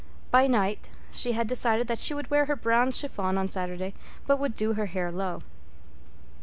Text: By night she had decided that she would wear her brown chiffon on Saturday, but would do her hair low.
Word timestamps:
By 0.31 0.47
night 0.47 0.89
she 1.11 1.33
had 1.33 1.45
decided 1.45 1.85
that 1.87 1.99
she 1.99 2.15
would 2.15 2.31
wear 2.31 2.45
her 2.45 2.55
brown 2.55 2.91
chiffon 2.91 3.37
on 3.37 3.47
Saturday, 3.49 3.93
but 4.25 4.39
would 4.39 4.55
do 4.55 4.73
her 4.73 4.87
hair 4.87 5.11
low. 5.11 5.43